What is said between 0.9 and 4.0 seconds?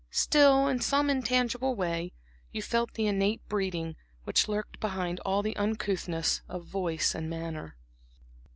intangible way, you felt the innate breeding,